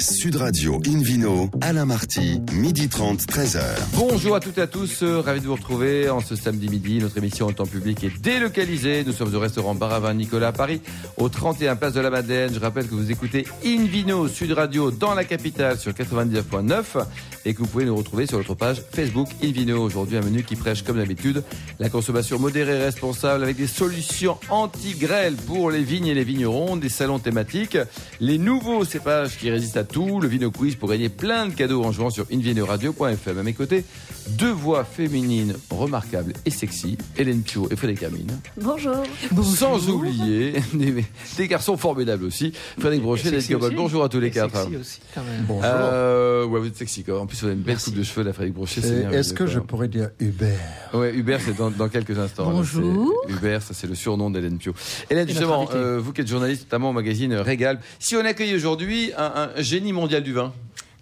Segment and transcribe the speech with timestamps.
[0.00, 3.60] Sud Radio Invino, Alain Marty, midi 30, 13h.
[3.94, 6.98] Bonjour à toutes et à tous, euh, ravi de vous retrouver en ce samedi midi.
[6.98, 9.02] Notre émission en temps public est délocalisée.
[9.04, 10.82] Nous sommes au restaurant Baravin Nicolas à Paris,
[11.16, 12.54] au 31 Place de la Madeleine.
[12.54, 17.04] Je rappelle que vous écoutez Invino Sud Radio dans la capitale sur 99.9
[17.44, 19.82] et que vous pouvez nous retrouver sur notre page Facebook Invino.
[19.82, 21.42] Aujourd'hui, un menu qui prêche comme d'habitude
[21.80, 26.76] la consommation modérée et responsable avec des solutions anti-grêle pour les vignes et les vignerons,
[26.76, 27.78] des salons thématiques,
[28.20, 31.82] les nouveaux cépages qui résistent à tout, le Vino Quiz pour gagner plein de cadeaux
[31.84, 33.38] en jouant sur invinoradio.fm.
[33.38, 33.84] À mes côtés,
[34.30, 38.38] deux voix féminines remarquables et sexy, Hélène Pio et Frédéric Hermine.
[38.60, 39.02] Bonjour.
[39.42, 41.04] Sans oublier des,
[41.36, 43.74] des garçons formidables aussi, Frédéric Brochet et Hélène Cobol.
[43.74, 44.62] Bonjour à tous les quatre.
[44.62, 45.44] Sexy aussi, quand même.
[45.46, 45.64] Bonjour.
[45.64, 47.22] Euh, ouais, vous êtes sexy quand même.
[47.22, 48.80] En plus, vous avez une belle coupe de cheveux, la Frédéric Brochet.
[49.12, 49.46] Est-ce que quoi.
[49.46, 50.58] je pourrais dire Hubert?
[50.92, 52.50] Ouais, Hubert, c'est dans, dans quelques instants.
[52.50, 53.12] Bonjour.
[53.28, 54.74] Hubert, ça c'est le surnom d'Hélène Pio.
[55.10, 58.54] Hélène, Et justement, euh, vous qui êtes journaliste, notamment au magazine Régal, si on accueille
[58.54, 60.52] aujourd'hui un, un génie mondial du vin,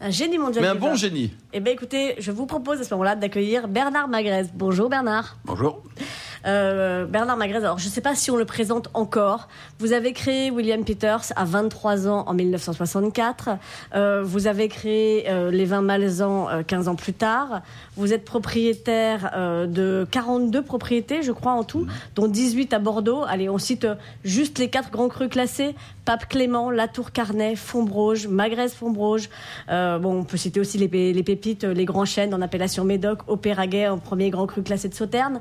[0.00, 0.62] Un génie mondial.
[0.62, 0.94] mais un du bon vin.
[0.96, 4.44] génie, Eh bien, écoutez, je vous propose à ce moment-là d'accueillir Bernard Magrez.
[4.54, 5.38] Bonjour Bernard.
[5.46, 5.82] Bonjour.
[6.46, 9.48] Euh, Bernard Magrez, alors je ne sais pas si on le présente encore.
[9.80, 13.48] Vous avez créé William Peters à 23 ans en 1964.
[13.94, 17.62] Euh, vous avez créé euh, les vins Malzan euh, 15 ans plus tard.
[17.96, 23.24] Vous êtes propriétaire euh, de 42 propriétés, je crois, en tout, dont 18 à Bordeaux.
[23.26, 23.86] Allez, on cite
[24.22, 25.74] juste les quatre grands crus classés.
[26.06, 29.28] Pape Clément, Latour Carnet, Fontbroge, Magrez Fontbroge.
[29.68, 32.40] Euh, bon, on peut citer aussi les, pé- les pépites, euh, les grands chênes en
[32.40, 35.40] appellation Médoc, Opéraguet en premier grand cru classé de Sauternes.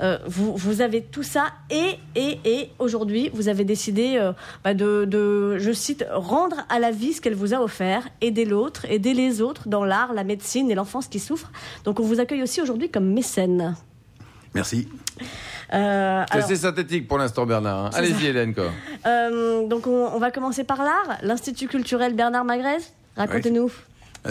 [0.00, 4.20] Euh, vous, vous avez tout ça et, et, et aujourd'hui, vous avez décidé
[4.64, 8.44] bah, de, de, je cite, rendre à la vie ce qu'elle vous a offert, aider
[8.44, 11.52] l'autre, aider les autres dans l'art, la médecine et l'enfance qui souffre.
[11.84, 13.76] Donc on vous accueille aussi aujourd'hui comme mécène.
[14.54, 14.88] Merci.
[15.72, 17.86] Euh, c'est assez synthétique pour l'instant, Bernard.
[17.86, 17.90] hein.
[17.94, 18.70] Allez-y, Hélène, quoi.
[19.06, 21.18] euh, donc on, on va commencer par l'art.
[21.22, 22.78] L'Institut culturel Bernard Magrez,
[23.16, 23.70] racontez-nous.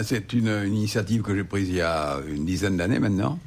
[0.02, 3.38] C'est une, une initiative que j'ai prise il y a une dizaine d'années maintenant.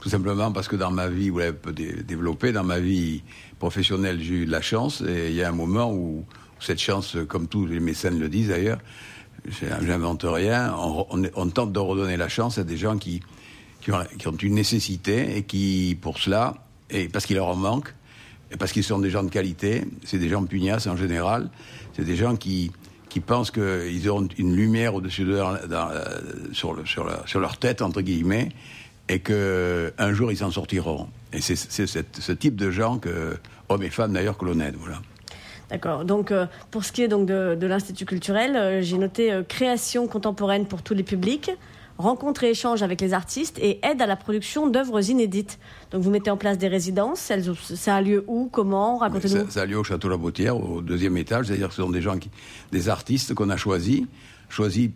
[0.00, 1.54] Tout simplement parce que dans ma vie, vous l'avez
[2.02, 3.22] développé, dans ma vie
[3.60, 5.00] professionnelle, j'ai eu de la chance.
[5.00, 6.24] Et il y a un moment où
[6.58, 8.78] cette chance, comme tous les mécènes le disent d'ailleurs,
[9.80, 13.22] j'invente rien, on, on- on tente de redonner la chance à des gens qui,
[13.80, 16.54] qui, ont, qui ont une nécessité et qui, pour cela,
[16.92, 17.92] et parce qu'il leur en manque,
[18.52, 21.48] et parce qu'ils sont des gens de qualité, c'est des gens pugnaces en général,
[21.96, 22.70] c'est des gens qui,
[23.08, 25.56] qui pensent qu'ils auront une lumière au-dessus dans-
[25.90, 26.20] euh,
[26.52, 28.50] sur, sur, sur leur tête, entre guillemets,
[29.08, 31.08] et qu'un jour ils s'en sortiront.
[31.32, 33.36] Et c'est ce type de gens, que,
[33.68, 34.76] hommes et femmes d'ailleurs, que l'on aide.
[34.78, 35.00] Voilà.
[35.70, 36.04] D'accord.
[36.04, 39.42] Donc, euh, pour ce qui est donc de, de l'Institut culturel, euh, j'ai noté euh,
[39.42, 41.50] création contemporaine pour tous les publics,
[41.98, 45.58] rencontre et échange avec les artistes et aide à la production d'œuvres inédites.
[45.90, 47.30] Donc, vous mettez en place des résidences.
[47.30, 48.98] Elles, ça a lieu où Comment?
[48.98, 49.44] Racontez-nous.
[49.46, 51.46] Ça, ça a lieu au Château La Botière, au deuxième étage.
[51.46, 52.30] C'est-à-dire que ce sont des gens, qui,
[52.72, 54.02] des artistes qu'on a choisis,
[54.48, 54.90] choisis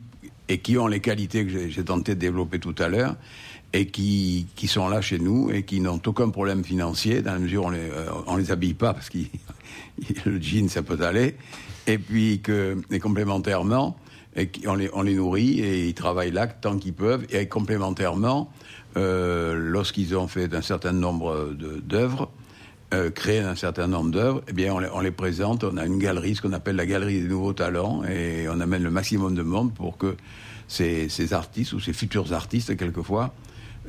[0.48, 3.16] et qui ont les qualités que j'ai- j'ai tenté de développer tout à l'heure
[3.72, 7.40] et qui, qui sont là chez nous et qui n'ont aucun problème financier dans la
[7.40, 9.18] mesure où on les, euh, on les habille pas parce que
[10.24, 11.34] le jean ça peut aller
[11.88, 13.96] et puis que et complémentairement
[14.36, 18.52] et on les, on les nourrit et ils travaillent là tant qu'ils peuvent et complémentairement
[18.96, 22.30] euh, lorsqu'ils ont fait un certain nombre d'œuvres
[22.94, 25.64] euh, créé un certain nombre d'œuvres, eh bien, on les, on présente.
[25.64, 28.84] On a une galerie, ce qu'on appelle la galerie des nouveaux talents, et on amène
[28.84, 30.16] le maximum de monde pour que
[30.68, 33.34] ces, ces artistes ou ces futurs artistes, quelquefois,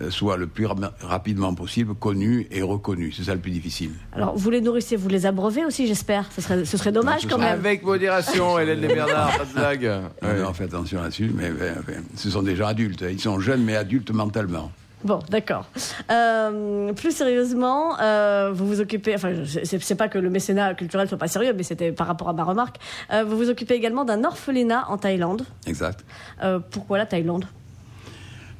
[0.01, 3.15] euh, soient le plus ra- rapidement possible connus et reconnus.
[3.17, 3.91] C'est ça le plus difficile.
[4.13, 6.29] Alors, vous les nourrissez, vous les abreuvez aussi, j'espère.
[6.35, 7.47] Ce serait, ce serait dommage ce quand même.
[7.59, 10.01] Avec modération, Hélène et Bernard, pas de blague.
[10.21, 10.43] Ouais.
[10.47, 13.03] On fait attention là-dessus, mais mais, mais, ce sont des gens adultes.
[13.09, 14.71] Ils sont jeunes, mais adultes mentalement.
[15.03, 15.67] Bon, d'accord.
[16.11, 19.13] Euh, plus sérieusement, euh, vous vous occupez.
[19.13, 22.07] Enfin, je- c'est c'est pas que le mécénat culturel soit pas sérieux, mais c'était par
[22.07, 22.77] rapport à ma remarque.
[23.13, 25.43] Euh, vous vous occupez également d'un orphelinat en Thaïlande.
[25.67, 26.03] Exact.
[26.43, 27.45] Euh, pourquoi la Thaïlande?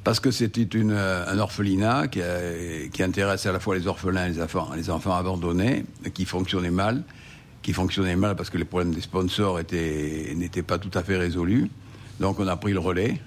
[0.08, 2.20] Parce que c'était euh, un orphelinat qui,
[2.94, 6.70] qui intéresse à la fois les orphelins et les enfants, les enfants abandonnés, qui fonctionnait
[6.70, 7.02] mal,
[7.60, 11.18] qui fonctionnait mal parce que les problèmes des sponsors étaient- n'étaient pas tout à fait
[11.18, 11.68] résolus.
[12.20, 13.20] Donc on a pris le relais.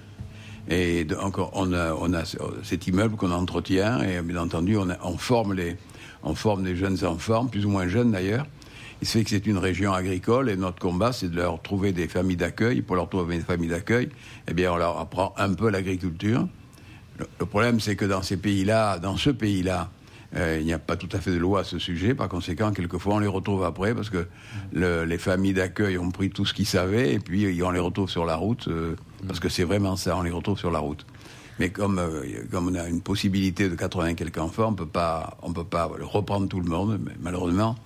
[0.68, 2.22] Et donc on a, on a
[2.64, 5.76] cet immeuble qu'on entretient et bien entendu on, a- forme les,
[6.24, 8.48] on forme des jeunes enfants, plus ou moins jeunes d'ailleurs.
[9.02, 11.92] Il se fait que c'est une région agricole et notre combat c'est de leur trouver
[11.92, 12.82] des familles d'accueil.
[12.82, 14.08] Pour leur trouver des familles d'accueil,
[14.48, 16.48] eh bien on leur apprend un peu l'agriculture.
[17.40, 19.90] Le, problème, c'est que dans ces pays-là, dans ce pays-là,
[20.34, 22.14] euh, il n'y a pas tout à fait de loi à ce sujet.
[22.14, 24.26] Par conséquent, quelquefois, on les retrouve après parce que
[24.72, 28.08] le- les familles d'accueil ont pris tout ce qu'ils savaient et puis on les retrouve
[28.08, 28.96] sur la route euh,
[29.26, 31.04] parce que c'est vraiment ça, on les retrouve sur la route.
[31.58, 34.70] Mais comme, euh, comme on a une possibilité de 80 quelques enfants, on
[35.42, 36.98] on peut pas reprendre tout le monde.
[37.20, 37.76] Malheureusement,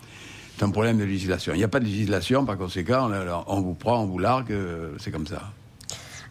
[0.56, 1.52] c'est un problème de législation.
[1.52, 3.10] Il n'y a pas de législation, par conséquent,
[3.48, 5.50] on, vous prend, on vous largue, euh, c'est comme ça.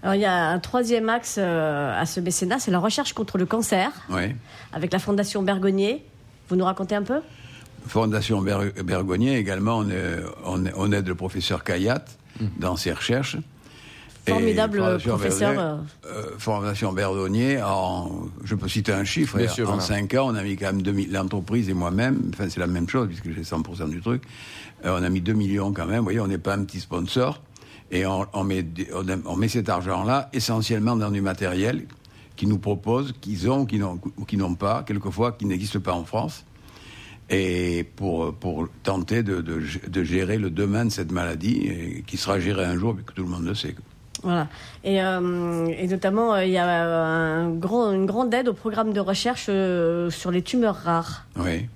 [0.06, 3.40] Alors il y a un troisième axe euh, à ce mécénat, c'est la recherche contre
[3.40, 4.36] le cancer, Oui.
[4.72, 6.06] avec la Fondation Bergonnier.
[6.48, 7.22] Vous nous racontez un peu?
[7.88, 12.06] Fondation Ber- Bergonnier également, on, est- on est- on aide le professeur Kayat
[12.60, 13.38] dans ses recherches.
[14.28, 18.12] Formidable Fondation professeur, euh, Fondation Bergonnier, en,
[18.44, 19.82] je peux citer un chiffre, Bien sûr, en voilà.
[19.88, 22.88] 5 ans, on a mis quand même 2000 l'entreprise et moi-même, enfin c'est la même
[22.88, 24.22] chose puisque j'ai 100% du truc,
[24.86, 26.80] euh, on a mis 2 millions quand même, vous voyez, on n'est pas un petit
[26.80, 27.42] sponsor,
[27.92, 28.66] et on, on met,
[29.26, 31.86] on, cet argent-là essentiellement dans du matériel
[32.36, 36.04] qui nous proposent, qu'ils ont n'ont- ou qui n'ont pas, quelquefois qui n'existe pas en
[36.04, 36.46] France
[37.30, 42.18] et pour, pour tenter de, de, de gérer le demain de cette maladie, et qui
[42.18, 43.76] sera gérée un jour, puisque tout le monde le sait.
[44.22, 44.48] Voilà.
[44.84, 48.94] Et, euh, et notamment, euh, il y a un grand, une grande aide au programme
[48.94, 51.26] de recherche euh, sur les tumeurs rares.
[51.38, 51.68] Oui.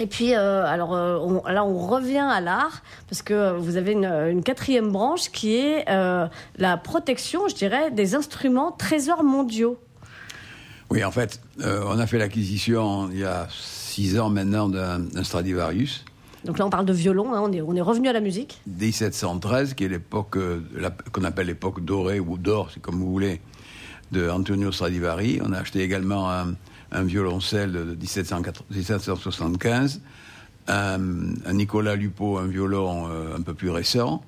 [0.00, 3.92] Et puis, euh, alors euh, on- là, on revient à l'art parce que vous avez
[3.92, 6.26] une, une quatrième branche qui est euh,
[6.58, 9.78] la protection, je dirais, des instruments trésors mondiaux.
[10.90, 15.00] Oui, en fait, euh, on a fait l'acquisition il y a six ans maintenant d'un
[15.22, 16.04] Stradivarius,
[16.44, 17.32] Donc là, on parle de violon.
[17.32, 18.60] hein, on est, on est revenu à la musique.
[18.66, 20.36] 1713, qui est l'époque
[21.12, 23.40] qu'on appelle l'époque dorée ou d'or, c'est comme vous voulez,
[24.12, 25.40] de Antonio Stradivari.
[25.44, 26.54] On a acheté également un,
[26.94, 30.00] un violoncelle de 1704 1775,
[30.68, 30.98] un,
[31.44, 34.22] un Nicolas Lupo, un violon euh, un peu plus récent,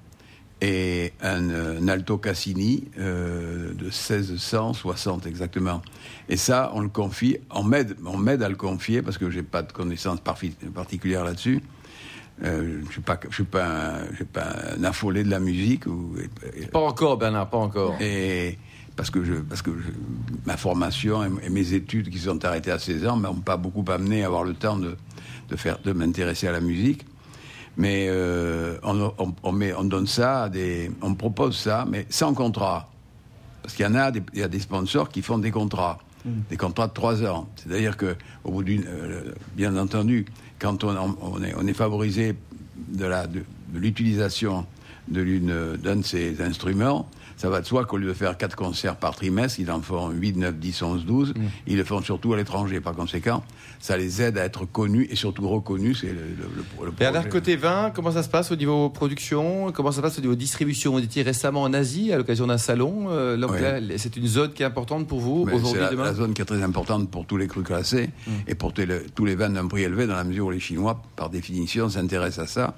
[0.61, 5.83] et un, euh, un Alto Cassini euh, de 1660 exactement.
[6.29, 9.43] Et ça, on le confie, on m'aide, on m'aide à le confier parce que j'ai
[9.43, 11.63] pas de connaissances particulières là-dessus.
[12.45, 14.47] Euh, je suis pas, je suis pas, un, je suis pas
[14.79, 16.15] un affolé de la musique ou,
[16.55, 17.95] et- Pas encore, Bernard, pas encore.
[18.01, 18.59] et
[18.97, 19.93] parce que je, parce que je-
[20.47, 23.85] ma formation et, et mes études qui sont arrêtées à 16 ans m'ont pas beaucoup
[23.91, 24.97] amené à avoir le temps de,
[25.51, 27.05] de faire, de m'intéresser à la musique.
[27.77, 32.07] Mais euh, on, on, on met, on donne ça, à des, on propose ça, mais
[32.09, 32.91] sans contrat.
[33.63, 35.99] Parce qu'il y en a, des, il y a des sponsors qui font des contrats,
[36.25, 37.49] des contrats de trois ans.
[37.57, 40.25] C'est-à-dire que, au bout d'une, euh, bien entendu,
[40.59, 42.35] quand on, on est, on est favorisé
[42.89, 43.41] de la, de,
[43.75, 44.65] de l'utilisation
[45.09, 48.57] de l'une, d'un de ces instruments, ça va de soi qu'au lieu de faire quatre
[48.57, 51.35] concerts par trimestre, ils en font 8, 9, 10, 11, 12.
[51.67, 52.81] Ils le font surtout à l'étranger.
[52.81, 53.43] Par conséquent,
[53.79, 55.99] ça les aide à être connus et surtout reconnus.
[56.01, 56.49] C'est le, le,
[56.81, 59.71] le, le Bernard, côté vin, comment ça se passe au niveau production?
[59.73, 60.95] Comment ça se passe au niveau distribution?
[60.95, 63.07] On était récemment en Asie à l'occasion d'un salon.
[63.11, 63.61] Euh, donc Oui.
[63.61, 66.05] là, c'est une zone qui est importante pour vous aujourd'hui, c'est la, demain?
[66.05, 68.11] la zone qui est très importante pour tous les crus classés
[68.47, 70.61] et pour tous les, tous les vins d'un prix élevé, dans la mesure où les
[70.61, 72.75] Chinois, par définition, s'intéressent à ça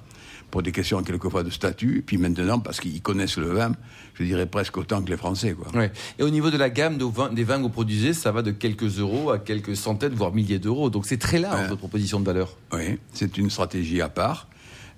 [0.51, 3.71] pour des questions quelquefois de statut, puis maintenant parce qu'ils connaissent le vin,
[4.19, 5.53] je dirais presque autant que les Français.
[5.53, 5.67] Quoi.
[5.79, 5.91] Ouais.
[6.19, 8.41] Et au niveau de la gamme de vin- des vins que vous produisez, ça va
[8.41, 10.89] de quelques euros à quelques centaines, voire milliers d'euros.
[10.89, 12.55] Donc c'est très large votre proposition de valeur.
[12.73, 14.47] Oui, c'est une stratégie à part.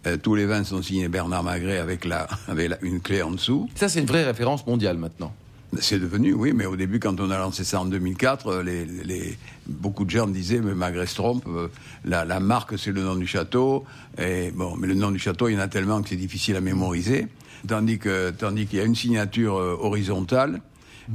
[0.08, 3.32] Euh, tous les vins sont signés Bernard Magret avec, la, avec la- une clé en
[3.32, 3.70] dessous.
[3.76, 5.32] Ça, c'est une vraie référence mondiale maintenant.
[5.80, 8.84] C'est devenu, oui, mais au début, quand on a lancé ça en 2004, euh, les,
[8.84, 9.38] les-
[9.68, 11.70] beaucoup de gens me disaient, mais Magret se trompe, euh,
[12.04, 13.86] la, la marque, c'est le nom du château.
[14.18, 16.58] Et bon, mais le nom du château, il y en a tellement que c'est difficile
[16.58, 17.28] à mémoriser.
[17.68, 20.62] Tandis que, tandis qu'il y a une signature euh, horizontale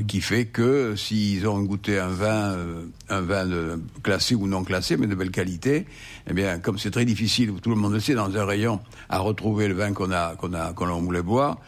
[0.09, 4.63] qui fait que s'ils ont goûté un vin, euh, un vin de- classé ou non
[4.63, 5.87] classé, mais de belle qualité,
[6.29, 9.19] eh bien, comme c'est très difficile, tout le monde le sait, dans un rayon, à
[9.21, 11.59] retrouver le vin qu'on a, qu'on a, qu'on voulait boire,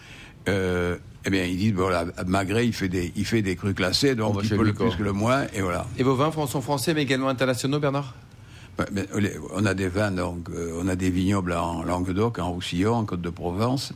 [0.48, 4.12] euh, eh bien, ils disent, voilà, Magret, il fait des, il fait des crus classés,
[4.12, 5.87] On donc chez peut lui, le plus que le moins, et voilà.
[5.97, 8.14] Et vos vins sont français, mais également internationaux, Bernard?
[9.54, 13.92] On a des vins, donc, on a des vignobles en Languedoc, en Roussillon, en Côte-de-Provence,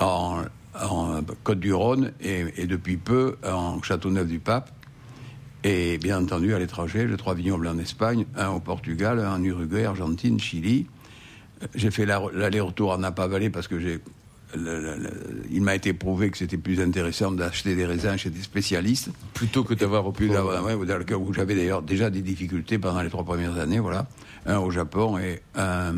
[0.00, 0.42] en,
[0.80, 4.70] en Côte-du-Rhône et, et depuis peu en Châteauneuf-du-Pape.
[5.66, 9.42] Et bien entendu, à l'étranger, j'ai trois vignobles en Espagne, un au Portugal, un en
[9.42, 10.86] Uruguay, Argentine, Chili.
[11.62, 14.00] Euh, J'ai fait la- l'aller-retour en Napa-Valley parce que j'ai,
[14.54, 18.28] le- le- le- il m'a été prouvé que c'était plus intéressant d'acheter des raisins chez
[18.28, 19.10] des spécialistes.
[19.32, 22.78] Plutôt que d'avoir au Plus ouais, dans le cas où j'avais d'ailleurs déjà des difficultés
[22.78, 24.06] pendant les trois premières années, voilà.
[24.46, 25.94] Un au Japon et un,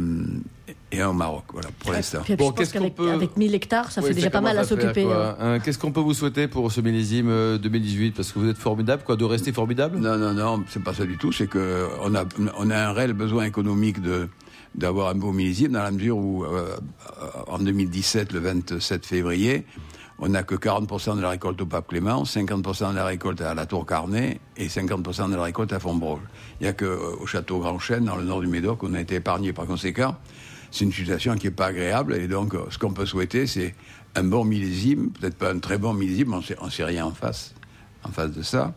[0.92, 2.20] et un au Maroc, voilà, pour l'instant.
[2.24, 4.56] Puis, Bon, qu'est-ce qu'on qu'avec peut- avec 1000 hectares, ça Oui, fait déjà pas mal
[4.58, 5.04] à s'occuper.
[5.10, 5.58] hein.
[5.64, 9.02] Qu'est-ce qu'on peut vous souhaiter pour ce millésime euh, 2018 Parce que vous êtes formidable,
[9.04, 11.32] quoi, de rester formidable Non, non, non, c'est pas ça du tout.
[11.32, 12.24] C'est que on a,
[12.58, 14.28] on a un réel besoin économique de
[14.74, 16.76] d'avoir un beau millésime dans la mesure où euh,
[17.46, 19.64] en 2017, le 27 février,
[20.18, 23.54] on n'a que 40% de la récolte au Pape Clément, 50% de la récolte à
[23.54, 26.20] la Tour Carnet et 50% de la récolte à Fontbroge.
[26.60, 28.94] Il n'y a que euh, au château Grand Chêne, dans le nord du Médoc, on
[28.94, 29.52] a été épargné.
[29.52, 30.16] Par conséquent,
[30.70, 33.74] c'est une situation qui n'est pas agréable et donc euh, ce qu'on peut souhaiter, c'est
[34.14, 37.54] un bon millésime, peut-être pas un très bon millésime, on on sait rien en face,
[38.02, 38.74] en face de ça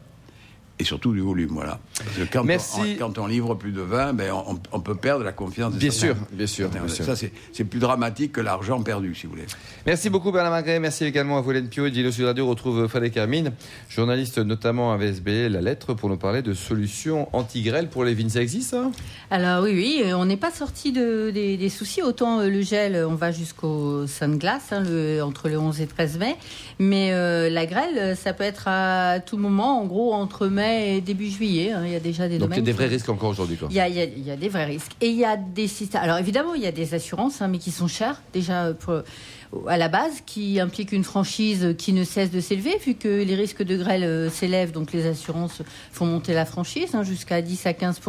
[0.79, 1.49] et surtout du volume.
[1.51, 1.79] Voilà.
[1.97, 2.79] Parce que quand, Merci.
[3.01, 5.79] On, quand on livre plus de vin, ben on, on peut perdre la confiance des
[5.79, 7.03] Bien certains- sûr, bien sûr, bien sûr.
[7.05, 9.45] Ça, c'est c'est plus dramatique que l'argent perdu, si vous voulez.
[9.85, 13.17] Merci beaucoup Bernard Magret, merci également à Volène Pio et Gilles Sud Radio retrouve Frédéric
[13.17, 13.51] Hermine,
[13.89, 18.29] journaliste notamment à VSB, La Lettre, pour nous parler de solutions anti-grêle pour les vignes.
[18.29, 18.89] Ça existe ça?
[19.31, 22.01] Alors oui, oui, euh, on n'est pas sorti de, des, des soucis.
[22.01, 26.17] Autant euh, le gel, on va jusqu'au sun-glace, hein, le- entre le 11 et 13
[26.19, 26.35] mai.
[26.79, 31.01] Mais euh, la grêle, ça peut être à tout moment, en gros entre mai et
[31.01, 31.71] début juillet.
[31.71, 31.83] hein.
[31.85, 33.57] Il y a déjà des Donc il y a des qui- vrais risques encore aujourd'hui.
[33.69, 34.91] Il y, a, il y a- il y a des vrais risques.
[35.01, 36.01] Et il y a des systèmes.
[36.03, 39.01] Alors évidemment, il y a des assurances, hein, mais qui sont chères déjà pour-
[39.67, 43.33] à la base, qui impliquent une franchise qui ne cesse de s'élever, vu que les
[43.33, 47.65] risques de grêle euh, s'élèvent, donc les assurances font monter la franchise hein, jusqu'à 10
[47.65, 47.99] à 15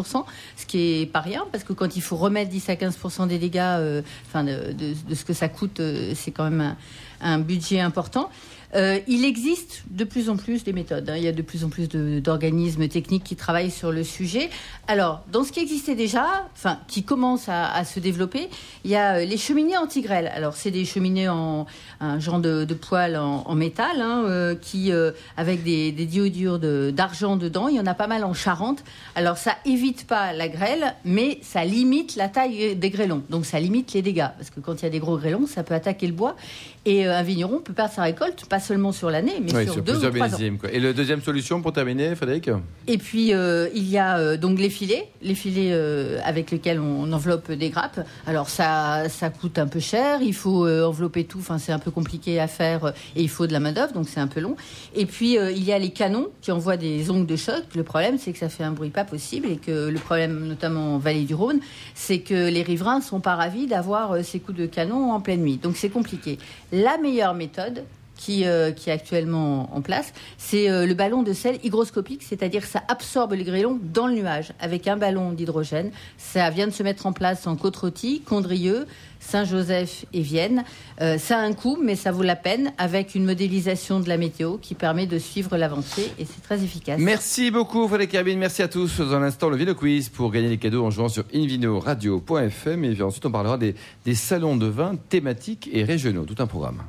[0.57, 3.39] ce qui est pas rien, parce que quand il faut remettre 10 à 15% des
[3.39, 4.03] dégâts, euh,
[4.45, 6.77] de, de- de ce que ça coûte, euh, c'est quand même un,
[7.23, 8.29] un budget important.
[8.75, 11.09] Euh, il existe de plus en plus des méthodes.
[11.11, 11.17] hein.
[11.17, 14.49] Il y a de plus en plus d'organismes techniques qui travaillent sur le sujet.
[14.87, 18.49] Alors, dans ce qui existait déjà, enfin, qui commence à, se développer,
[18.85, 20.31] il y a euh, les cheminées anti-grêle.
[20.35, 21.67] Alors, c'est des cheminées en
[22.01, 24.91] un genre de, poêle en, métal, hein, euh, qui
[25.37, 27.69] avec des, des diodures d'argent dedans.
[27.69, 28.83] Il y en a pas mal en Charente.
[29.15, 33.23] Alors, ça évite pas la grêle, mais ça limite la taille des grêlons.
[33.29, 35.63] Donc, ça limite les dégâts, parce que quand il y a des gros grêlons, ça
[35.63, 36.37] peut attaquer le bois.
[36.87, 39.83] Et un vigneron peut perdre sa récolte, pas seulement sur l'année, mais Oui, sur, sur
[39.83, 40.57] deux plusieurs ou trois ans.
[40.61, 40.71] quoi.
[40.73, 42.51] Et la deuxième solution pour terminer, Frédéric?
[42.87, 46.79] Et puis euh, il y a euh, donc les filets, les filets euh, avec lesquels
[46.79, 48.01] on enveloppe des grappes.
[48.27, 51.91] Alors ça, ça coûte un peu cher, il faut envelopper tout, enfin c'est un peu
[51.91, 54.57] compliqué à faire et il faut de la main d'œuvre, donc c'est un peu long.
[54.95, 57.65] Et puis il y a les canons qui envoient des ongles de choc.
[57.75, 60.97] Le problème c'est que ça fait un bruit pas possible et que le problème, notamment
[60.97, 61.61] en vallée du Rhône,
[61.95, 65.57] c'est que les riverains sont pas ravis d'avoir ces coups de canon en pleine nuit.
[65.57, 66.39] Donc c'est compliqué.
[66.73, 67.85] La meilleure méthode,
[68.21, 72.65] qui, euh, qui est actuellement en place, c'est euh, le ballon de sel hygroscopique, c'est-à-dire
[72.65, 75.91] ça absorbe les grêlons dans le nuage avec un ballon d'hydrogène.
[76.19, 78.87] Ça vient de se mettre en place en Côte-Rôtie, Condrieu,
[79.21, 80.65] Saint-Joseph et Vienne.
[81.01, 84.19] Euh, ça a un coût, mais ça vaut la peine avec une modélisation de la
[84.19, 87.01] météo qui permet de suivre l'avancée et c'est très efficace.
[87.01, 88.99] Merci beaucoup Frédéric Hermine, merci à tous.
[88.99, 92.85] Dans un instant, le Vino Quiz pour gagner les cadeaux en jouant sur invinoradio.fm.
[92.85, 96.27] Et ensuite, on parlera des salons de vin thématiques et régionaux.
[96.27, 96.83] Tout un programme.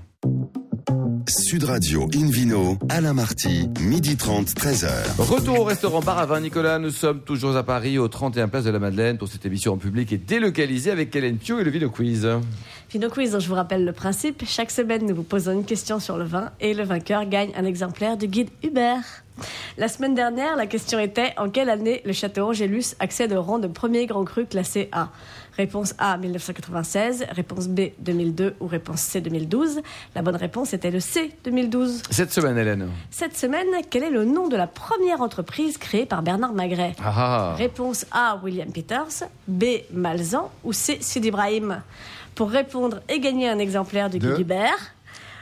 [1.32, 4.90] Sud Radio Invino, Alain Marty, midi 30, 13h.
[5.18, 6.78] Retour au restaurant Bar à Vin Nicolas.
[6.78, 9.78] Nous sommes toujours à Paris, au 31 Place de la Madeleine, pour cette émission en
[9.78, 12.28] public et délocalisée avec Hélène Pio et le Vino Quiz.
[12.92, 14.44] Vino Quiz, je vous rappelle le principe.
[14.46, 17.64] Chaque semaine, nous vous posons une question sur le vin et le vainqueur gagne un
[17.64, 19.24] exemplaire du guide Hubert.
[19.78, 23.58] La semaine dernière, la question était en quelle année le château Angélus accède au rang
[23.58, 25.10] de premier grand cru classé A?
[25.58, 29.82] Réponse A 1996, réponse B 2002 ou réponse C 2012.
[30.16, 32.04] La bonne réponse était le C 2012.
[32.10, 32.88] Cette semaine, Hélène.
[33.10, 36.96] Cette semaine, quel est le nom de la première entreprise créée par Bernard Magret?
[37.04, 41.82] Ah, Réponse A, William Peters, B, Malzan ou C, Sid Ibrahim?
[42.36, 44.96] Pour répondre et gagner un exemplaire du De Guide Hubert,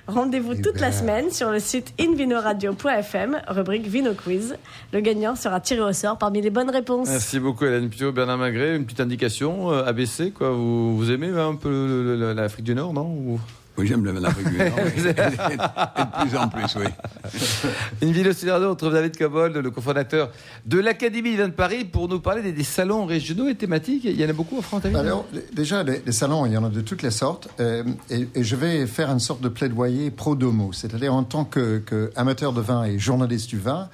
[0.10, 0.94] rendez-vous toute la Hubert.
[0.94, 4.56] semaine sur le site invinoradio.fm, rubrique Vino Quiz.
[4.94, 7.08] Le gagnant sera tiré au sort parmi les bonnes réponses.
[7.10, 8.76] Merci beaucoup Hélène Pio, Bernard Magret.
[8.76, 10.52] Une petite indication, euh, ABC, quoi.
[10.52, 13.40] Vous, vous aimez un peu l'Afrique du Nord, non Ou-
[13.78, 14.32] Oui, j'aime le Nord.
[14.38, 14.60] oui.
[14.60, 16.86] et, de plus en plus, oui.
[18.02, 20.32] Une vidéo sur on retrouve David Cobold, le cofondateur
[20.66, 24.04] de l'Académie du vin de Paris, pour nous parler des, des salons régionaux et thématiques.
[24.04, 26.58] Il y en a beaucoup en France, David Alors, déjà, les, les salons, il y
[26.58, 27.48] en a de toutes les sortes.
[27.60, 30.74] euh, et, et je vais faire une sorte de plaidoyer pro-domo.
[30.74, 33.90] C'est-à-dire, en tant que, que amateur de vin et journaliste du vin,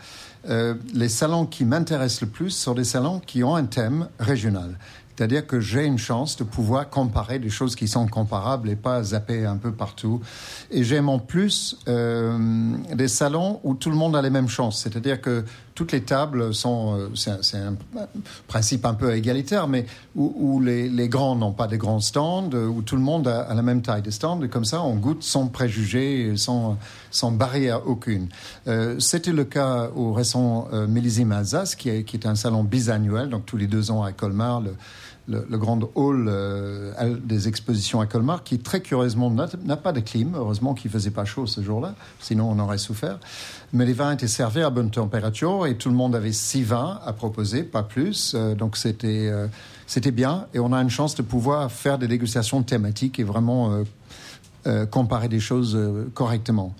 [0.49, 4.77] euh, les salons qui m'intéressent le plus sont des salons qui ont un thème régional.
[5.15, 9.01] C'est-à-dire que j'ai une chance de pouvoir comparer des choses qui sont comparables et pas
[9.01, 10.21] zapper un peu partout.
[10.71, 14.81] Et j'aime en plus euh, des salons où tout le monde a les mêmes chances.
[14.81, 15.45] C'est-à-dire que
[15.75, 18.07] toutes les tables sont, euh, c'est un, un
[18.47, 22.49] principe un peu égalitaire, mais où, où les, les grands n'ont pas de grands stands,
[22.51, 24.95] où tout le monde a, a la même taille de stand, et comme ça on
[24.95, 26.77] goûte sans préjugés, sans,
[27.11, 28.29] sans barrière aucune.
[28.67, 32.63] Euh, C'était le cas au récent euh, Millésime Alsace, qui est, qui est un salon
[32.63, 34.73] bisannuel, donc tous les deux ans à Colmar, le,
[35.27, 39.99] le, le grand hall euh, des expositions à Colmar, qui très curieusement n'a pas de
[39.99, 40.33] clim.
[40.35, 43.19] Heureusement qu'il faisait pas chaud ce jour-là, sinon on aurait souffert.
[43.73, 46.99] Mais les vins étaient servis à bonne température et tout le monde avait six vins
[47.05, 48.33] à proposer, pas plus.
[48.35, 49.47] Euh, donc c'était euh,
[49.87, 53.71] c'était bien et on a une chance de pouvoir faire des dégustations thématiques et vraiment
[53.71, 53.83] euh,
[54.67, 56.73] euh, comparer des choses euh, correctement.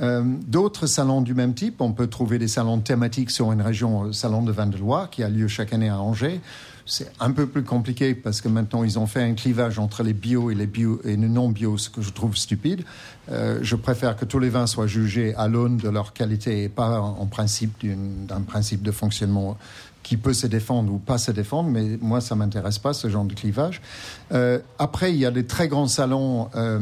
[0.00, 4.04] Euh, D'autres salons du même type, on peut trouver des salons thématiques sur une région,
[4.04, 6.40] euh, salon de vin de Loire, qui a lieu chaque année à Angers.
[6.88, 10.12] C'est un peu plus compliqué parce que maintenant ils ont fait un clivage entre les
[10.12, 12.84] bio et les bio et les non bio, ce que je trouve stupide.
[13.28, 16.68] Euh, je préfère que tous les vins soient jugés à l'aune de leur qualité et
[16.68, 19.58] pas en, en principe d'un principe de fonctionnement
[20.06, 23.24] qui peut se défendre ou pas se défendre, mais moi, ça m'intéresse pas, ce genre
[23.24, 23.82] de clivage.
[24.30, 26.78] Euh, après, il y a des très grands salons euh,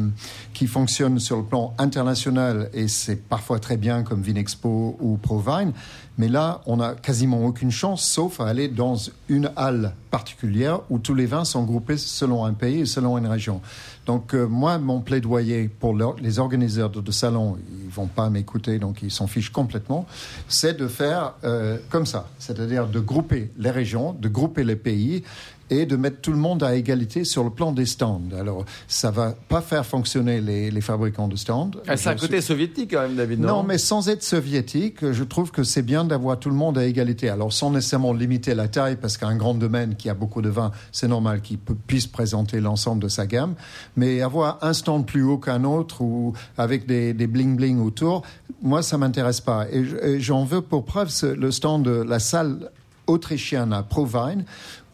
[0.52, 5.72] qui fonctionnent sur le plan international et c'est parfois très bien comme Vinexpo ou Provine,
[6.18, 8.96] mais là, on n'a quasiment aucune chance, sauf à aller dans
[9.30, 13.26] une halle particulière où tous les vins sont groupés selon un pays et selon une
[13.26, 13.60] région.
[14.06, 15.92] Donc, euh, moi, mon plaidoyer pour
[16.22, 20.06] les organisateurs de, de salons, ils vont pas m'écouter, donc ils s'en fichent complètement,
[20.46, 25.24] c'est de faire euh, comme ça, c'est-à-dire de grouper les régions, de grouper les pays
[25.70, 28.20] et de mettre tout le monde à égalité sur le plan des stands.
[28.38, 31.70] Alors, ça va pas faire fonctionner les, les fabricants de stands.
[31.86, 33.48] Ah, c'est un suis- côté soviétique quand même, David, non?
[33.48, 36.84] Non, mais sans être soviétique, je trouve que c'est bien d'avoir tout le monde à
[36.84, 37.28] égalité.
[37.28, 40.70] Alors, sans nécessairement limiter la taille, parce qu'un grand domaine qui a beaucoup de vin,
[40.92, 43.54] c'est normal qu'il puisse présenter l'ensemble de sa gamme.
[43.96, 48.22] Mais avoir un stand plus haut qu'un autre ou avec des, des bling-bling autour,
[48.62, 49.66] moi, ça m'intéresse pas.
[49.70, 52.70] Et je- et j'en veux pour preuve le stand de la salle
[53.06, 54.44] autrichienne à Provine,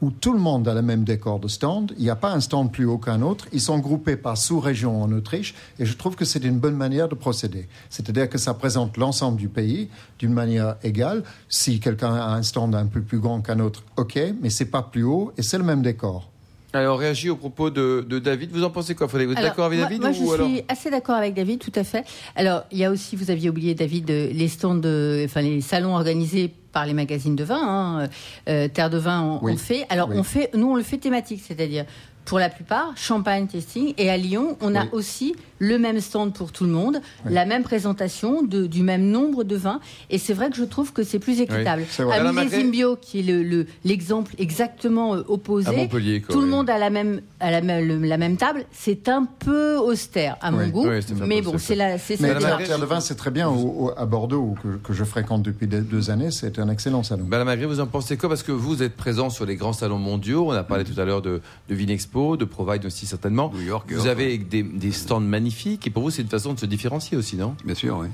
[0.03, 1.93] où tout le monde a le même décor de stand.
[1.99, 3.47] Il n'y a pas un stand plus haut qu'un autre.
[3.53, 5.55] Ils sont groupés par sous-région en Autriche.
[5.79, 7.69] Et je trouve que c'est une bonne manière de procéder.
[7.91, 11.23] C'est-à-dire que ça présente l'ensemble du pays d'une manière égale.
[11.49, 14.83] Si quelqu'un a un stand un peu plus grand qu'un autre, OK, mais c'est pas
[14.83, 16.30] plus haut et c'est le même décor.
[16.73, 18.51] Alors, réagis au propos de, de David.
[18.53, 20.35] Vous en pensez quoi Frédéric Vous êtes Alors, d'accord avec moi, David Moi, ou je
[20.35, 22.05] alors suis assez d'accord avec David, tout à fait.
[22.37, 25.61] Alors, il y a aussi, vous aviez oublié, David, euh, les stands, de- enfin les
[25.63, 27.59] salons organisés par les magazines de vin.
[27.61, 28.09] hein.
[28.49, 29.53] Euh, Terre de vin, on, Oui.
[29.55, 29.85] on fait.
[29.89, 30.17] Alors, Oui.
[30.19, 31.87] on fait, nous, on le fait thématique, c'est-à-dire
[32.25, 33.93] pour la plupart, champagne tasting.
[33.99, 37.63] Et à Lyon, on a aussi le même stand pour tout le monde, la même
[37.63, 39.79] présentation de, du même nombre de vins.
[40.11, 41.85] Et c'est vrai que je trouve que c'est plus équitable.
[41.89, 42.19] c'est vrai.
[42.19, 42.33] À
[42.71, 46.51] Bio, qui est le- le- l'exemple exactement euh, opposé, À Montpellier, quoi, tout le oui.
[46.51, 50.37] monde à la même, à la même, le- la même table, c'est un peu austère
[50.41, 50.71] à mon Oui.
[50.71, 50.89] goût.
[50.89, 52.79] Oui, mais bon, c'est la, c'est Mais ça.
[52.79, 53.49] De Vin, c'est très bien.
[53.51, 57.25] Au- au- à Bordeaux, que, que je fréquente depuis deux, années, c'est un excellent salon.
[57.29, 58.31] Madame Magritte, vous en pensez quoi?
[58.31, 60.47] Parce que vous êtes présent sur les grands salons mondiaux.
[60.49, 63.53] On a parlé tout à l'heure de, de Vinexpo, de Provide aussi certainement.
[63.55, 65.50] New York, Vous avez des, des stands magnifiques
[65.87, 67.55] et pour vous, c'est une façon de se différencier aussi, non?
[67.65, 68.09] Bien sûr, oui.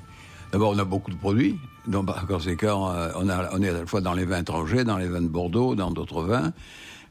[0.53, 1.59] D'abord, on a beaucoup de produits.
[1.89, 4.97] Donc, par conséquent, on, a, on est à la fois dans les vins étrangers, dans
[4.97, 6.53] les vins de Bordeaux, dans d'autres vins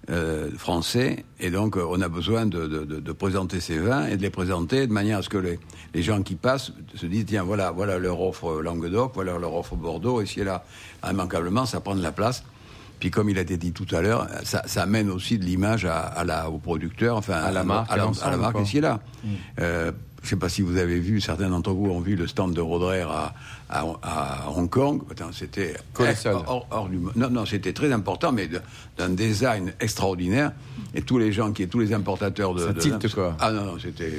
[0.09, 1.25] euh, français.
[1.39, 4.21] Et donc, euh, on a besoin de, de- de- de présenter ces vins et de
[4.21, 5.59] les présenter de manière à ce que les,
[5.93, 9.75] les gens qui passent se disent tiens, voilà, voilà leur offre Languedoc, voilà leur offre
[9.75, 10.21] Bordeaux.
[10.21, 10.63] Et si là,
[11.09, 12.43] immanquablement, ça prend de la place.
[12.99, 15.83] Puis comme il a été dit tout à l'heure, ça, ça amène aussi de l'image
[15.85, 18.37] à, à la, au producteur, enfin À la marque, à la, à à l'ensemble, la
[18.37, 18.99] marque ici et là.
[19.59, 19.91] Euh,
[20.25, 22.55] je ne sais pas si vous avez vu, certains d'entre vous ont vu le stand
[22.55, 23.35] de Roderer à,
[23.69, 25.01] à, à Hong Kong.
[25.31, 26.35] C'était Colossal.
[26.47, 28.61] hors- hors du- non, non, c'était très important, mais de-
[28.97, 30.51] d'un design extraordinaire.
[30.93, 33.35] Et tous les gens qui, tous les importateurs de, Ça de- tilte, quoi.
[33.39, 34.13] Ah non, non, c'était,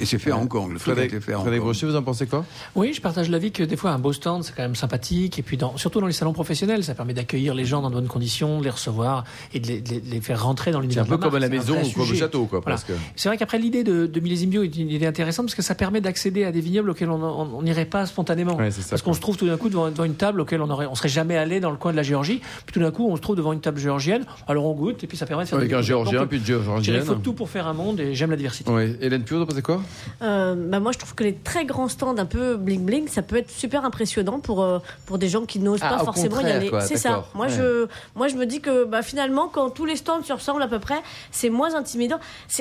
[0.00, 0.72] et c'est fait à Hong Kong.
[0.72, 1.72] Le truc a Frédéric, été fait à Hong Frédéric Kong.
[1.72, 2.44] Brochet, vous en pensez quoi?
[2.76, 5.42] Oui, je partage l'avis que des fois un beau stand c'est quand même sympathique et
[5.42, 8.06] puis dans, surtout dans les salons professionnels, ça permet d'accueillir les gens dans de bonnes
[8.08, 11.02] conditions, de les recevoir et de les, de de faire rentrer dans C'est l'univers.
[11.04, 11.46] un peu de la comme à la.
[11.46, 12.76] C'est maison ou comme au château, quoi, Voilà.
[12.76, 12.92] presque.
[13.16, 15.74] C'est vrai qu'après l'idée de, de millésime bio est une idée intéressante parce que ça
[15.74, 18.56] permet d'accéder à des vignobles auxquels on n'irait pas spontanément.
[18.56, 20.60] Ouais, c'est ça, parce qu'on se trouve tout d'un coup devant, devant une table auquel
[20.62, 22.40] on aurait, on serait jamais allé dans le coin de la Géorgie.
[22.66, 24.24] Puis tout d'un coup, on se trouve devant une table géorgienne.
[24.48, 26.38] Alors on goûte et puis ça permet de faire Avec des un géorgien, Donc, puis
[26.38, 26.96] une je dirais, géorgienne.
[26.96, 28.70] Il faut tout pour faire un monde et j'aime la diversité.
[28.70, 28.96] Oui.
[29.00, 29.80] Hélène Pio, vous quoi?
[30.22, 33.22] Euh, bah moi, je trouve que les très grands stands un peu bling bling, ça
[33.22, 36.46] peut être super impressionnant pour euh, pour des gens qui n'osent Ah, pas forcément y
[36.46, 36.68] aller.
[36.70, 37.24] quoi, C'est ça.
[37.34, 37.52] Moi, Ouais.
[37.52, 40.68] je moi je me dis que bah, finalement, quand tous les stands se ressemblent à
[40.68, 42.18] peu près, c'est moins intimidant.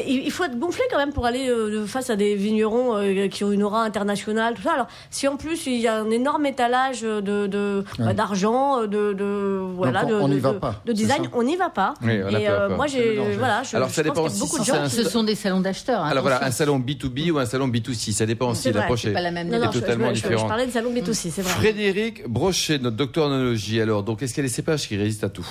[0.08, 3.44] Il faut être gonflé quand même pour aller euh, face à des vignerons euh, qui
[3.44, 4.74] ont une aura internationale, tout ça.
[4.74, 9.14] Alors, si en plus il y a un énorme étalage de de bah, d'argent, de,
[9.14, 11.94] de voilà, on- de, on n'y de- va pas, de design, on n'y va pas.
[12.04, 14.28] Oui, on a Et peur, euh, moi, j'ai voilà, je, Alors, je ça pense dépend
[14.28, 16.02] qu'il y a beaucoup si de gens un- Ce sont des salons d'acheteurs.
[16.04, 18.82] Alors voilà, un salon B2B ou un salon B2C, ça dépend aussi C'est de vrai,
[18.82, 19.02] l'approche.
[19.04, 20.48] c'est pas la même Non, non, est je- totalement je- je différent.
[20.48, 21.52] parlais de salon B2C, c'est vrai.
[21.52, 23.80] Frédéric Brochet, notre docteur en oenologie.
[23.82, 25.48] Alors, donc, est-ce qu'il y a des cépages qui résistent à tout?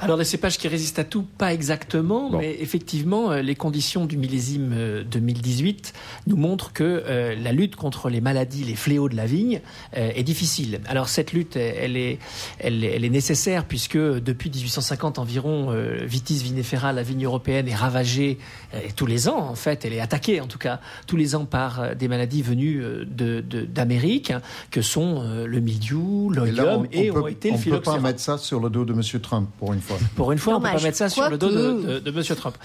[0.00, 2.38] Alors des cépages qui résistent à tout, pas exactement, Bon.
[2.38, 5.92] mais effectivement, euh, les conditions du millésime euh, 2018
[6.26, 9.60] nous montrent que euh, la lutte contre les maladies, les fléaux de la vigne
[9.96, 10.80] euh, est difficile.
[10.88, 12.18] Alors cette lutte, elle est,
[12.58, 17.68] elle, est- elle est nécessaire puisque depuis 1850 environ, euh, Vitis vinifera, la vigne européenne,
[17.68, 18.38] est ravagée
[18.74, 21.34] euh, et tous les ans, en fait, elle est attaquée en tout cas tous les
[21.34, 25.60] ans par euh, des maladies venues euh, de- de- d'Amérique, hein, que sont euh, le
[25.60, 28.38] mildiou, Et là, l'oïdium on, et, on ont été on le peut pas mettre ça
[28.38, 29.89] sur le dos de Monsieur Trump pour une fois.
[30.16, 32.34] Pour une fois, on peut pas mettre ça sur le dos de, de, de Monsieur
[32.34, 32.56] Trump.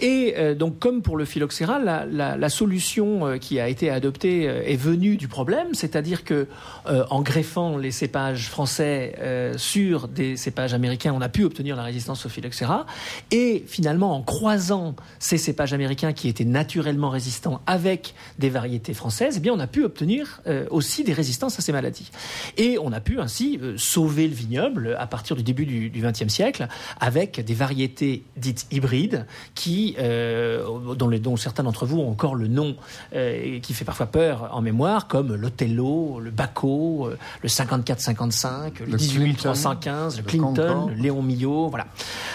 [0.00, 3.90] Et euh, donc, comme pour le phylloxéra, la, la, la solution euh, qui a été
[3.90, 6.46] adoptée euh, est venue du problème, c'est-à-dire que
[6.86, 11.76] euh, en greffant les cépages français euh, sur des cépages américains, on a pu obtenir
[11.76, 12.86] la résistance au phylloxéra.
[13.30, 19.34] Et finalement, en croisant ces cépages américains qui étaient naturellement résistants avec des variétés françaises,
[19.36, 22.10] eh bien, on a pu obtenir euh, aussi des résistances à ces maladies.
[22.56, 26.28] Et on a pu ainsi euh, sauver le vignoble à partir du début du XXe
[26.32, 26.68] siècle
[27.00, 30.64] avec des variétés dites hybrides qui, euh,
[30.96, 32.76] dont, les- dont certains d'entre vous ont encore le nom
[33.14, 38.86] euh, qui fait parfois peur en mémoire, comme l'Othello, le Baco, euh, le 54-55, le,
[38.92, 41.86] Le 18-315, le Clinton, le Léon Millot, voilà.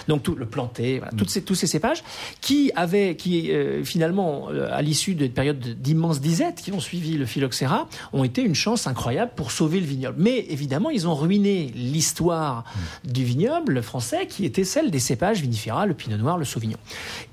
[0.08, 2.04] Donc tout le planté, voilà, toutes ces, tous ces cépages
[2.42, 7.26] qui avaient, qui euh, finalement, à l'issue d'une période d'immenses disettes qui ont suivi le
[7.26, 10.16] phylloxéra, ont été une chance incroyable pour sauver le vignoble.
[10.20, 12.64] Mais évidemment, ils ont ruiné l'histoire
[13.04, 16.78] du vignoble français, qui était celle des cépages vinifera, le pinot noir, le sauvignon.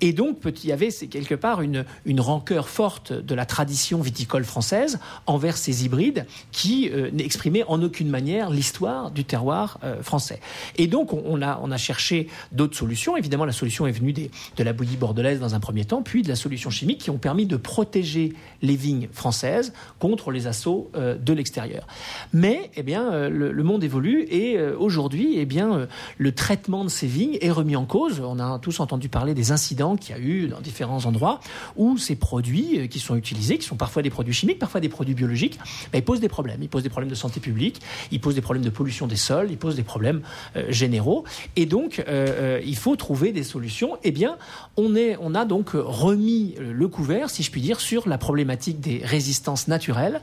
[0.01, 4.45] Et donc, il y avait quelque part une, une rancœur forte de la tradition viticole
[4.45, 10.41] française envers ces hybrides qui euh, n'exprimaient en aucune manière l'histoire du terroir euh, français.
[10.77, 13.17] Et donc, on, a, on a cherché d'autres solutions.
[13.17, 16.23] Évidemment, la solution est venue des, de la bouillie bordelaise dans un premier temps, puis
[16.23, 20.91] de la solution chimique qui ont permis de protéger les vignes françaises contre les assauts
[20.95, 21.87] euh, de l'extérieur.
[22.33, 27.39] Mais, eh bien, le, monde évolue et aujourd'hui, eh bien, le traitement de ces vignes
[27.41, 28.21] est remis en cause.
[28.21, 31.41] On a tous entendu parler des incidents qu'il y a eu dans différents endroits
[31.77, 34.89] où ces produits euh, qui sont utilisés, qui sont parfois des produits chimiques, parfois des
[34.89, 35.59] produits biologiques,
[35.93, 36.63] ben, ils posent des problèmes.
[36.63, 39.49] Ils posent des problèmes de santé publique, ils posent des problèmes de pollution des sols,
[39.51, 40.23] ils posent des problèmes
[40.57, 41.25] euh, généraux.
[41.57, 43.97] Et donc, euh, il faut trouver des solutions.
[44.05, 44.37] Eh bien,
[44.77, 48.81] on, est, on a donc remis le couvert, si je puis dire, sur la problématique
[48.81, 50.21] des résistances naturelles,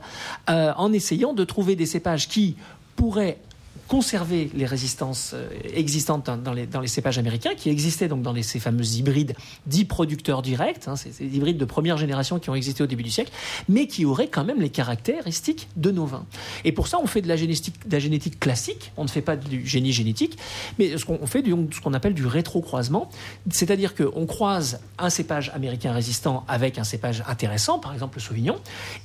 [0.48, 2.56] en essayant de trouver des cépages qui
[2.96, 3.38] pourraient
[3.88, 8.34] conserver les résistances euh, existantes dans- les, dans les cépages américains, qui existaient donc dans
[8.42, 9.34] ces fameux hybrides
[9.66, 13.10] dits producteurs directs, hein, ces, hybrides de première génération qui ont existé au début du
[13.10, 13.32] siècle,
[13.68, 16.24] mais qui auraient quand même les caractéristiques de nos vins.
[16.64, 19.92] Et pour ça, on fait de la génétique, classique, on ne fait pas du génie
[19.92, 20.38] génétique,
[20.78, 23.10] mais ce qu'on on fait du, ce qu'on appelle du rétrocroisement,
[23.50, 28.56] c'est-à-dire qu'on croise un cépage américain résistant avec un cépage intéressant, par exemple le sauvignon,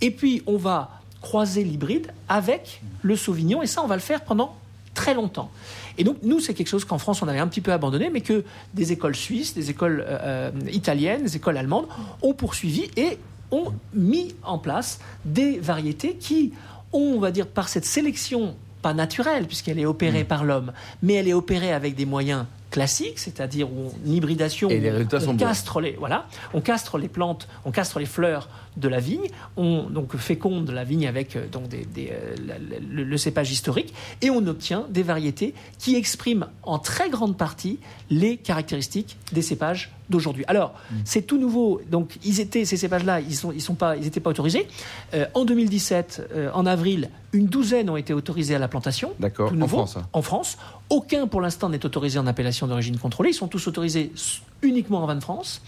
[0.01, 4.21] et puis on va croiser l'hybride avec le sauvignon, et ça, on va le faire
[4.23, 4.55] pendant
[5.08, 5.50] très longtemps.
[5.98, 8.20] Et donc, nous, c'est quelque chose qu'en France, on avait un petit peu abandonné, mais
[8.20, 8.43] que
[8.74, 11.88] des écoles suisses, des écoles euh, euh, italiennes, des écoles allemandes
[12.22, 13.17] ont poursuivi et
[13.52, 16.52] ont mis en place des variétés qui
[16.91, 21.13] ont, on va dire, par cette sélection, pas naturelle, puisqu'elle est opérée par l'homme, mais
[21.13, 25.38] elle est opérée avec des moyens classiques, c'est-à-dire où on hybridation, Et les on bons.
[25.38, 29.83] castre les voilà, on castre les plantes, on castre les fleurs de la vigne, on
[29.89, 33.51] donc féconde la vigne avec euh, donc des, des, euh, la- la- le, le cépage
[33.51, 39.41] historique et on obtient des variétés qui expriment en très grande partie les caractéristiques des
[39.41, 40.45] cépages d'aujourd'hui.
[40.47, 40.95] Alors, Mm.
[41.03, 41.81] c'est tout nouveau.
[41.91, 44.65] Donc, ils étaient ces cépages-là, ils sont, ils sont pas, ils étaient pas autorisés.
[45.13, 49.11] Euh, en 2017, euh, en avril, une douzaine ont été autorisés à la plantation.
[49.19, 50.07] D'accord, en France, hein.
[50.13, 50.57] En France,
[50.89, 53.31] aucun pour l'instant n'est autorisé en appellation d'origine contrôlée.
[53.31, 54.13] Ils sont tous autorisés
[54.62, 55.62] uniquement en vin de France.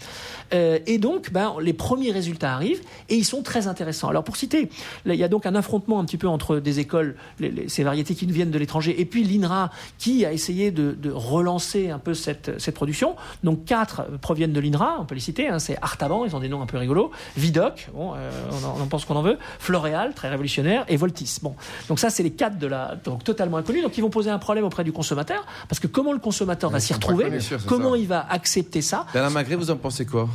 [0.52, 4.08] Euh, et donc, ben, les premiers résultats arrivent et ils sont très intéressants.
[4.08, 4.68] Alors, pour citer,
[5.04, 7.68] là, il y a donc un affrontement un petit peu entre des écoles, les- les-
[7.68, 11.10] ces variétés qui nous viennent de l'étranger, et puis l'INRA qui a essayé de, de
[11.12, 13.14] relancer un peu cette, cette production.
[13.44, 15.48] Donc, quatre proviennent de l'INRA, on peut les citer.
[15.48, 17.12] hein, c'est Artaban, ils ont des noms un peu rigolos.
[17.36, 19.38] Vidoc, bon, euh, on, en, on en pense qu'on en veut.
[19.60, 21.36] Floréal, très révolutionnaire, et Voltis.
[21.42, 21.54] Bon,
[21.88, 23.84] donc ça, c'est les quatre de la, donc totalement inconnus.
[23.84, 26.80] Donc, ils vont poser un problème auprès du consommateur, parce que comment le consommateur va
[26.80, 27.98] s'y retrouver, sûr, comment ça.
[27.98, 29.06] il va accepter ça.
[29.12, 30.28] Bernard Magret, vous en pensez quoi?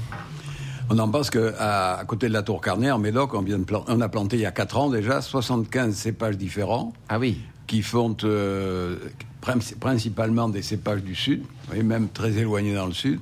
[0.90, 3.64] On en pense qu'à à côté de la Tour Carnet, en Médoc, on, vient de
[3.64, 7.40] plan- on a planté il y a 4 ans déjà 75 cépages différents Ah oui.
[7.66, 8.98] qui font euh,
[9.42, 13.20] prin- principalement des cépages du sud, et même très éloignés dans le sud.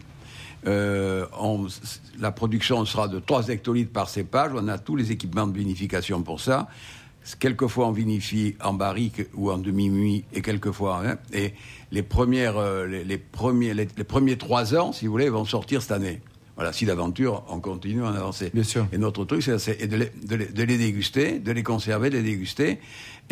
[0.67, 1.67] Euh, on-
[2.19, 4.51] la production sera de 3 hectolitres par cépage.
[4.55, 6.67] On a tous les équipements de vinification pour ça.
[7.39, 11.01] Quelquefois, on vinifie en barrique ou en demi-muit et quelquefois.
[11.05, 11.53] hein, et
[11.91, 15.45] les, premières, euh, les, les premiers, les, les premiers 3 ans, si vous voulez, vont
[15.45, 16.21] sortir cette année.
[16.55, 18.51] Voilà, si d'aventure, on continue à en avancer.
[18.53, 18.85] Bien sûr.
[18.91, 22.17] Et notre truc, c'est de les, de, les, de les déguster, de les conserver, de
[22.17, 22.79] les déguster,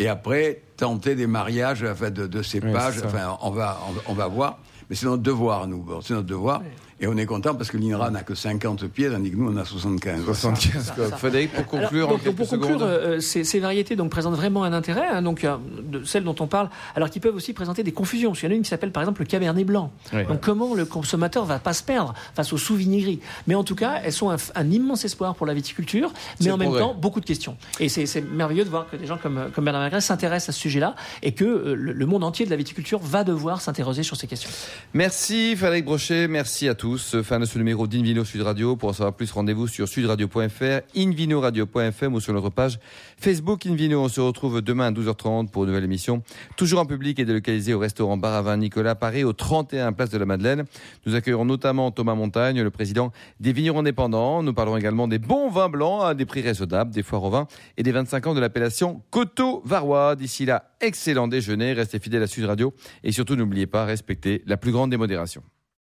[0.00, 2.96] et après tenter des mariages enfin, de, de cépages.
[3.04, 4.58] enfin, on va, on, va- on va voir.
[4.90, 5.86] Mais c'est notre devoir, nous.
[6.02, 6.62] C'est notre devoir.
[7.02, 9.56] Et on est content parce que l'INRA n'a que 50 pieds, tandis que nous, on
[9.56, 10.24] a 75.
[10.24, 11.08] 75, quoi.
[11.18, 12.82] Frédéric, pour conclure, Alors, en donc, quelques pour conclure, secondes.
[12.82, 16.36] euh, ces, ces variétés donc présentent vraiment un intérêt, hein, donc euh, de celles dont
[16.38, 18.30] on parle, alors qu'ils peuvent aussi présenter des confusions.
[18.30, 19.90] Parce qu'il y en a une qui s'appelle par exemple le Cabernet Blanc.
[20.12, 20.24] Oui.
[20.26, 24.00] Donc comment le consommateur va pas se perdre face aux sous-vinigrés Mais en tout cas,
[24.04, 26.82] elles sont un, un immense espoir pour la viticulture, mais en même progrès.
[26.82, 27.56] temps beaucoup de questions.
[27.80, 30.60] Et c'est merveilleux de voir que des gens comme, comme Bernard Magrez s'intéressent à ce
[30.60, 34.14] sujet-là et que euh, le, le monde entier de la viticulture va devoir s'interroger sur
[34.16, 34.50] ces questions.
[34.94, 36.91] Merci Frédéric Brochet, merci à tous.
[36.98, 38.76] Fin de ce numéro d'Invino Sud Radio.
[38.76, 42.78] Pour en savoir plus, rendez-vous sur sudradio.fr, invinoradio.fm ou sur notre page
[43.18, 44.02] Facebook Invino.
[44.02, 46.22] On se retrouve demain à 12h30 pour une nouvelle émission.
[46.56, 50.10] Toujours en public et délocalisé au restaurant Bar à Vin Nicolas Paris au 31 Place
[50.10, 50.64] de la Madeleine.
[51.06, 54.42] Nous accueillerons notamment Thomas Montagne, le président des vignerons indépendants.
[54.42, 57.46] Nous parlerons également des bons vins blancs à des prix raisonnables, des foires au vin
[57.76, 60.16] et des 25 ans de l'appellation Coteau-Varois.
[60.16, 64.56] D'ici là, excellent déjeuner, restez fidèles à Sud Radio et surtout n'oubliez pas, respectez la
[64.56, 65.42] plus grande démodération.